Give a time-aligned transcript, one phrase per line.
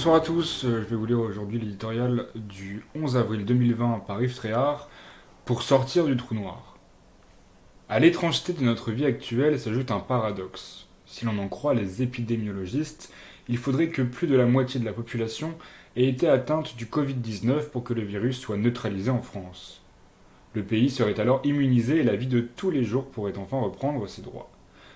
[0.00, 4.22] Bonsoir à tous, euh, je vais vous lire aujourd'hui l'éditorial du 11 avril 2020 par
[4.22, 4.88] Yves Tréhard
[5.44, 6.78] pour sortir du trou noir.
[7.90, 10.86] À l'étrangeté de notre vie actuelle s'ajoute un paradoxe.
[11.04, 13.12] Si l'on en croit les épidémiologistes,
[13.46, 15.52] il faudrait que plus de la moitié de la population
[15.96, 19.82] ait été atteinte du Covid-19 pour que le virus soit neutralisé en France.
[20.54, 24.08] Le pays serait alors immunisé et la vie de tous les jours pourrait enfin reprendre
[24.08, 24.50] ses droits.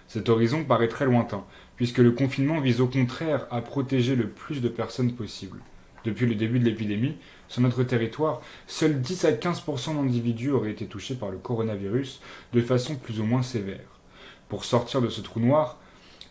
[0.09, 1.45] Cet horizon paraît très lointain,
[1.77, 5.59] puisque le confinement vise au contraire à protéger le plus de personnes possible.
[6.05, 7.17] Depuis le début de l'épidémie,
[7.49, 12.21] sur notre territoire, seuls 10 à 15% d'individus auraient été touchés par le coronavirus
[12.53, 14.01] de façon plus ou moins sévère.
[14.49, 15.79] Pour sortir de ce trou noir,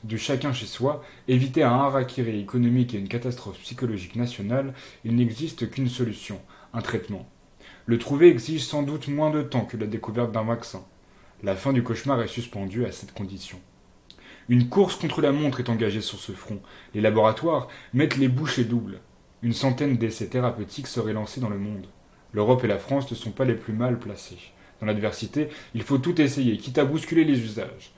[0.03, 4.73] de chacun chez soi, éviter un harakiri économique et une catastrophe psychologique nationale,
[5.05, 6.39] il n'existe qu'une solution,
[6.73, 7.27] un traitement.
[7.85, 10.85] Le trouver exige sans doute moins de temps que la découverte d'un vaccin.
[11.43, 13.59] La fin du cauchemar est suspendue à cette condition.
[14.47, 16.61] Une course contre la montre est engagée sur ce front.
[16.93, 19.01] Les laboratoires mettent les bouchées doubles.
[19.41, 21.87] Une centaine d'essais thérapeutiques seraient lancés dans le monde.
[22.31, 24.37] L'Europe et la France ne sont pas les plus mal placés.
[24.79, 27.91] Dans l'adversité, il faut tout essayer, quitte à bousculer les usages.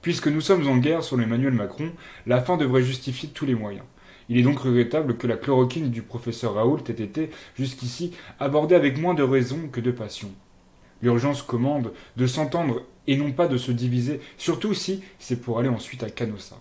[0.00, 1.90] Puisque nous sommes en guerre sur l'Emmanuel Macron,
[2.28, 3.84] la fin devrait justifier tous les moyens.
[4.28, 8.96] Il est donc regrettable que la chloroquine du professeur Raoult ait été, jusqu'ici, abordée avec
[8.96, 10.30] moins de raison que de passion.
[11.02, 15.68] L'urgence commande de s'entendre et non pas de se diviser, surtout si c'est pour aller
[15.68, 16.56] ensuite à Canossa.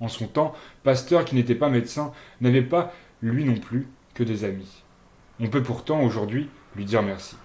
[0.00, 4.44] En son temps, Pasteur, qui n'était pas médecin, n'avait pas, lui non plus, que des
[4.44, 4.82] amis.
[5.40, 7.36] On peut pourtant aujourd'hui lui dire merci.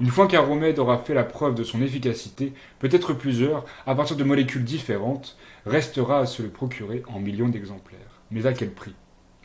[0.00, 4.16] Une fois qu'un remède aura fait la preuve de son efficacité, peut-être plusieurs, à partir
[4.16, 8.22] de molécules différentes, restera à se le procurer en millions d'exemplaires.
[8.30, 8.94] Mais à quel prix?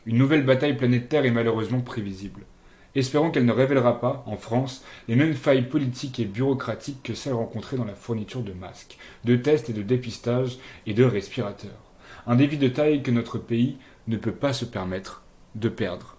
[0.06, 2.46] Une nouvelle bataille planétaire est malheureusement prévisible.
[2.96, 7.34] Espérons qu'elle ne révélera pas, en France, les mêmes failles politiques et bureaucratiques que celles
[7.34, 11.92] rencontrées dans la fourniture de masques, de tests et de dépistage et de respirateurs.
[12.26, 13.76] Un défi de taille que notre pays
[14.08, 15.22] ne peut pas se permettre
[15.56, 16.15] de perdre.